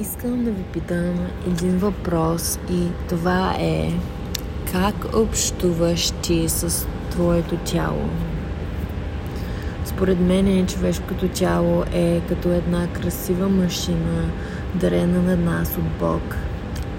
Искам 0.00 0.44
да 0.44 0.50
ви 0.50 0.62
питам 0.62 1.14
един 1.46 1.78
въпрос 1.78 2.58
и 2.70 2.88
това 3.08 3.54
е 3.60 3.92
как 4.72 4.94
общуваш 5.16 6.10
ти 6.10 6.48
с 6.48 6.86
твоето 7.10 7.56
тяло? 7.56 8.08
Според 9.84 10.20
мен 10.20 10.66
човешкото 10.66 11.28
тяло 11.28 11.84
е 11.92 12.20
като 12.28 12.48
една 12.48 12.86
красива 12.92 13.48
машина, 13.48 14.30
дарена 14.74 15.22
на 15.22 15.36
нас 15.36 15.76
от 15.78 15.98
Бог. 16.00 16.36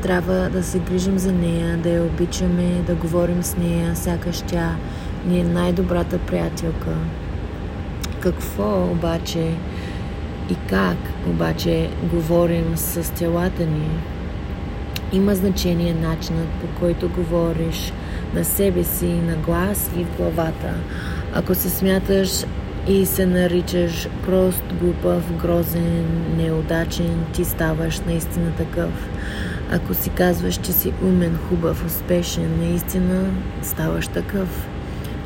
Трябва 0.02 0.50
да 0.50 0.64
се 0.64 0.80
грижим 0.80 1.20
за 1.20 1.32
нея, 1.32 1.78
да 1.78 1.90
я 1.90 2.04
обичаме, 2.04 2.82
да 2.88 2.96
говорим 2.96 3.44
с 3.44 3.58
нея, 3.58 3.96
сякаш 3.96 4.42
тя 4.42 4.76
ни 5.26 5.40
е 5.40 5.44
най-добрата 5.44 6.18
приятелка. 6.18 6.96
Какво 8.20 8.92
обаче 8.92 9.52
и 10.52 10.56
как 10.70 10.98
обаче 11.28 11.90
говорим 12.14 12.78
с 12.78 13.14
телата 13.14 13.66
ни. 13.66 13.90
Има 15.14 15.36
значение 15.36 15.94
начинът 15.94 16.48
по 16.48 16.80
който 16.80 17.10
говориш 17.10 17.94
на 18.34 18.46
себе 18.46 18.84
си, 18.84 19.06
на 19.06 19.36
глас 19.36 19.92
и 19.98 20.04
в 20.04 20.18
главата. 20.18 20.74
Ако 21.34 21.56
се 21.56 21.70
смяташ 21.70 22.46
и 22.88 23.06
се 23.06 23.26
наричаш 23.26 24.08
прост, 24.26 24.64
глупав, 24.82 25.38
грозен, 25.42 26.06
неудачен, 26.38 27.26
ти 27.34 27.46
ставаш 27.46 28.00
наистина 28.00 28.52
такъв. 28.52 29.10
Ако 29.72 29.94
си 29.94 30.10
казваш, 30.10 30.56
че 30.56 30.72
си 30.72 30.94
умен, 31.04 31.38
хубав, 31.50 31.86
успешен, 31.86 32.60
наистина 32.60 33.26
ставаш 33.62 34.08
такъв. 34.08 34.68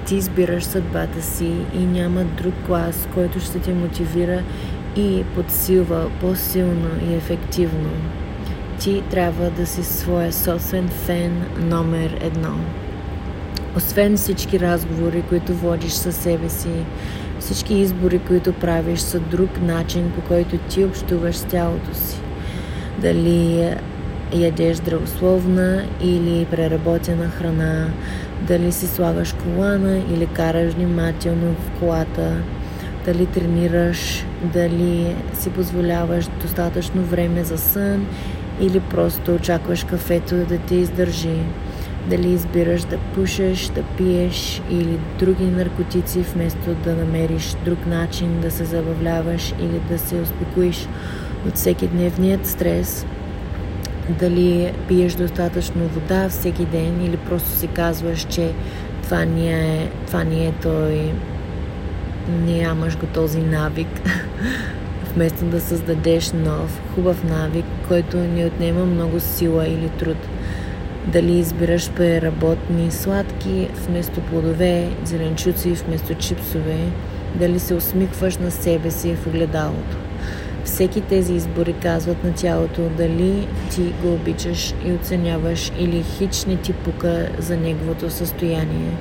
Ти 0.05 0.16
избираш 0.16 0.63
съдбата 0.63 1.22
си 1.22 1.52
и 1.73 1.80
няма 1.80 2.23
друг 2.23 2.53
глас, 2.67 3.08
който 3.13 3.39
ще 3.39 3.59
те 3.59 3.73
мотивира 3.73 4.44
и 4.95 5.23
подсилва 5.35 6.09
по-силно 6.21 6.89
и 7.09 7.13
ефективно. 7.13 7.89
Ти 8.80 9.03
трябва 9.09 9.49
да 9.49 9.66
си 9.66 9.84
своя 9.84 10.33
собствен 10.33 10.88
фен 10.88 11.45
номер 11.59 12.17
едно. 12.22 12.55
Освен 13.77 14.17
всички 14.17 14.59
разговори, 14.59 15.22
които 15.30 15.53
водиш 15.53 15.91
със 15.91 16.16
себе 16.16 16.49
си, 16.49 16.69
всички 17.39 17.73
избори, 17.73 18.19
които 18.19 18.53
правиш, 18.53 18.99
са 18.99 19.19
друг 19.19 19.61
начин, 19.61 20.11
по 20.16 20.22
който 20.22 20.58
ти 20.58 20.83
общуваш 20.83 21.36
с 21.36 21.44
тялото 21.44 21.95
си. 21.95 22.21
Дали 23.02 23.69
ядеш 24.33 24.77
здравословна 24.77 25.86
или 26.02 26.45
преработена 26.45 27.30
храна, 27.30 27.88
дали 28.47 28.71
си 28.71 28.88
слагаш 28.88 29.33
колана 29.44 29.97
или 29.97 30.27
караш 30.27 30.73
внимателно 30.73 31.53
в 31.53 31.80
колата, 31.80 32.36
дали 33.05 33.25
тренираш, 33.25 34.25
дали 34.44 35.16
си 35.33 35.50
позволяваш 35.50 36.25
достатъчно 36.42 37.02
време 37.02 37.44
за 37.44 37.58
сън 37.58 38.05
или 38.61 38.80
просто 38.80 39.36
очакваш 39.36 39.83
кафето 39.83 40.36
да 40.36 40.58
те 40.58 40.75
издържи. 40.75 41.39
Дали 42.09 42.27
избираш 42.27 42.81
да 42.81 42.97
пушеш, 42.97 43.67
да 43.67 43.83
пиеш 43.97 44.61
или 44.72 45.00
други 45.20 45.44
наркотици, 45.44 46.20
вместо 46.20 46.75
да 46.83 46.95
намериш 46.95 47.55
друг 47.66 47.86
начин 47.88 48.42
да 48.42 48.52
се 48.52 48.66
забавляваш 48.66 49.53
или 49.59 49.80
да 49.89 50.00
се 50.00 50.16
успокоиш 50.16 50.88
от 51.47 51.55
всеки 51.55 51.88
дневният 51.88 52.47
стрес. 52.47 53.05
Дали 54.20 54.73
пиеш 54.88 55.14
достатъчно 55.14 55.88
вода 55.88 56.30
всеки 56.30 56.66
ден 56.66 57.05
или 57.05 57.17
просто 57.17 57.50
си 57.50 57.67
казваш, 57.67 58.25
че 58.30 58.52
това 59.03 59.25
ни 59.25 59.53
е, 59.53 59.92
това 60.08 60.23
ни 60.23 60.47
е 60.47 60.53
той 60.61 61.14
нямаш 62.30 62.97
го 62.97 63.05
този 63.05 63.39
навик, 63.39 63.88
вместо 65.13 65.45
да 65.45 65.61
създадеш 65.61 66.31
нов, 66.31 66.81
хубав 66.95 67.23
навик, 67.23 67.66
който 67.88 68.17
ни 68.17 68.45
отнема 68.45 68.86
много 68.86 69.19
сила 69.19 69.67
или 69.67 69.89
труд. 69.89 70.17
Дали 71.08 71.31
избираш 71.31 71.91
преработни 71.91 72.91
сладки 72.91 73.67
вместо 73.88 74.21
плодове, 74.21 74.89
зеленчуци 75.05 75.70
вместо 75.70 76.14
чипсове, 76.14 76.77
дали 77.36 77.59
се 77.59 77.73
усмихваш 77.73 78.37
на 78.37 78.52
себе 78.52 78.92
си 78.92 79.15
в 79.15 79.27
огледалото. 79.27 79.98
Всеки 80.64 81.02
тези 81.02 81.33
избори 81.33 81.73
казват 81.73 82.23
на 82.23 82.33
тялото 82.33 82.89
дали 82.98 83.48
ти 83.71 83.81
го 83.81 84.14
обичаш 84.14 84.73
и 84.86 84.92
оценяваш 84.92 85.71
или 85.80 86.04
хич 86.04 86.45
не 86.45 86.55
ти 86.55 86.73
пука 86.73 87.30
за 87.39 87.58
неговото 87.58 88.09
състояние. 88.09 88.92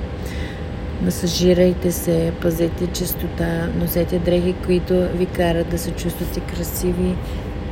Масажирайте 1.03 1.91
се, 1.91 2.31
пазете 2.41 2.87
чистота, 2.87 3.67
носете 3.79 4.19
дрехи, 4.19 4.55
които 4.65 5.07
ви 5.15 5.25
карат 5.25 5.69
да 5.69 5.77
се 5.77 5.91
чувствате 5.91 6.39
красиви. 6.39 7.15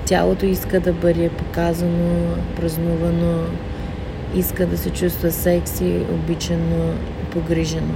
Тялото 0.05 0.45
иска 0.45 0.79
да 0.79 0.93
бъде 0.93 1.29
показано, 1.29 2.35
празнувано, 2.55 3.43
иска 4.35 4.65
да 4.65 4.77
се 4.77 4.89
чувства 4.89 5.31
секси, 5.31 6.05
обичано, 6.13 6.93
погрижено. 7.31 7.93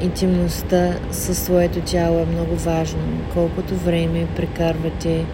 Интимността 0.00 0.94
със 1.10 1.38
своето 1.38 1.80
тяло 1.80 2.18
е 2.18 2.26
много 2.26 2.56
важно. 2.56 3.02
Колкото 3.34 3.74
време 3.74 4.26
прекарвате 4.36 5.24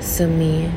сами, 0.00 0.70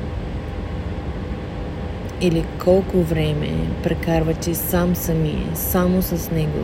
или 2.21 2.43
колко 2.63 2.97
време 2.97 3.49
прекарвате 3.83 4.55
сам 4.55 4.95
сами, 4.95 5.45
само 5.53 6.01
с 6.01 6.31
него, 6.31 6.59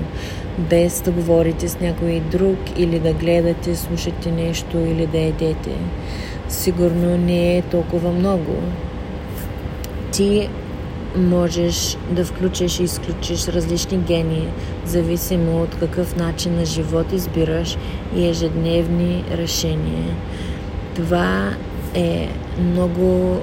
без 0.58 1.02
да 1.02 1.12
говорите 1.12 1.69
с 1.69 1.80
някой 1.80 2.19
друг 2.19 2.58
или 2.78 3.00
да 3.00 3.14
гледате, 3.14 3.75
слушате 3.75 4.31
нещо 4.31 4.78
или 4.78 5.08
да 5.08 5.18
едете. 5.18 5.75
Сигурно 6.50 7.18
не 7.18 7.58
е 7.58 7.62
толкова 7.62 8.12
много. 8.12 8.56
Ти 10.12 10.50
можеш 11.18 11.97
да 12.12 12.25
включиш 12.25 12.80
и 12.80 12.84
изключиш 12.84 13.47
различни 13.47 13.97
гени, 13.97 14.47
зависимо 14.85 15.62
от 15.62 15.75
какъв 15.75 16.16
начин 16.16 16.56
на 16.56 16.66
живот 16.66 17.14
избираш 17.14 17.78
и 18.16 18.28
ежедневни 18.28 19.24
решения. 19.38 20.16
Това 20.96 21.50
е 21.96 22.30
много 22.59 23.38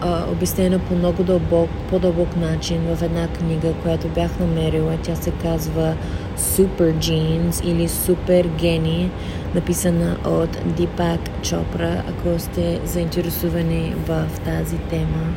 а, 0.00 0.24
обяснена 0.32 0.78
по 0.78 0.94
много 0.94 1.22
дълбок, 1.22 1.70
по-дълбок 1.90 2.36
начин 2.36 2.80
в 2.94 3.02
една 3.02 3.28
книга, 3.28 3.72
която 3.82 4.08
бях 4.08 4.38
намерила. 4.40 4.98
Тя 5.02 5.14
се 5.14 5.30
казва 5.30 5.94
Super 6.38 6.94
Genes 6.94 7.64
или 7.64 7.88
Супер 7.88 8.48
гени, 8.58 9.10
написана 9.54 10.16
от 10.24 10.58
Дипак 10.76 11.42
Чопра, 11.42 12.02
ако 12.08 12.38
сте 12.38 12.80
заинтересувани 12.84 13.94
в 14.06 14.26
тази 14.44 14.78
тема. 14.78 15.32